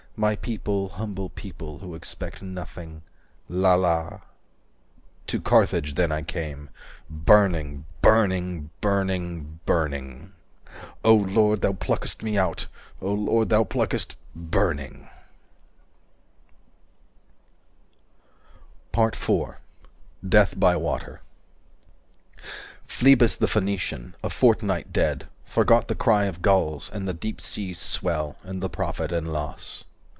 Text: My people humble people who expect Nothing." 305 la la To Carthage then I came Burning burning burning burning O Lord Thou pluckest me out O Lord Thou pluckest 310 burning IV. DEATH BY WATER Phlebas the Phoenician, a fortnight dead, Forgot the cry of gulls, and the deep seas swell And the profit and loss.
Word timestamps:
My 0.17 0.35
people 0.35 0.89
humble 0.89 1.29
people 1.29 1.79
who 1.79 1.95
expect 1.95 2.43
Nothing." 2.43 3.01
305 3.47 3.61
la 3.61 3.73
la 3.75 4.19
To 5.25 5.41
Carthage 5.41 5.95
then 5.95 6.11
I 6.11 6.21
came 6.21 6.69
Burning 7.09 7.85
burning 8.03 8.69
burning 8.81 9.61
burning 9.65 10.33
O 11.03 11.15
Lord 11.15 11.61
Thou 11.61 11.71
pluckest 11.73 12.21
me 12.21 12.37
out 12.37 12.67
O 13.01 13.11
Lord 13.11 13.49
Thou 13.49 13.63
pluckest 13.63 14.15
310 14.35 14.45
burning 14.45 15.09
IV. 18.93 19.29
DEATH 20.27 20.59
BY 20.59 20.75
WATER 20.75 21.21
Phlebas 22.85 23.37
the 23.37 23.47
Phoenician, 23.47 24.15
a 24.23 24.29
fortnight 24.29 24.93
dead, 24.93 25.29
Forgot 25.45 25.87
the 25.87 25.95
cry 25.95 26.25
of 26.25 26.43
gulls, 26.43 26.91
and 26.93 27.07
the 27.07 27.13
deep 27.13 27.41
seas 27.41 27.79
swell 27.79 28.35
And 28.43 28.61
the 28.61 28.69
profit 28.69 29.11
and 29.11 29.31
loss. 29.33 29.85